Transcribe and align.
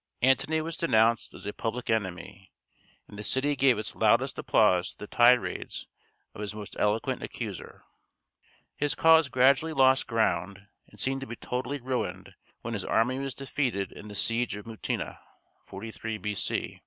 Antony 0.23 0.61
was 0.61 0.77
denounced 0.77 1.31
as 1.35 1.45
a 1.45 1.53
public 1.53 1.87
enemy; 1.87 2.51
and 3.07 3.19
the 3.19 3.23
city 3.23 3.55
gave 3.55 3.77
its 3.77 3.93
loudest 3.95 4.35
applause 4.39 4.89
to 4.89 4.97
the 4.97 5.05
tirades 5.05 5.85
of 6.33 6.41
his 6.41 6.55
most 6.55 6.75
eloquent 6.79 7.21
accuser. 7.21 7.83
His 8.75 8.95
cause 8.95 9.29
gradually 9.29 9.73
lost 9.73 10.07
ground, 10.07 10.65
and 10.87 10.99
seemed 10.99 11.21
to 11.21 11.27
be 11.27 11.35
totally 11.35 11.79
ruined 11.79 12.33
when 12.61 12.73
his 12.73 12.83
army 12.83 13.19
was 13.19 13.35
defeated 13.35 13.91
in 13.91 14.07
the 14.07 14.15
siege 14.15 14.55
of 14.55 14.65
Mutina 14.65 15.19
(43 15.67 16.17
B.C.). 16.17 16.79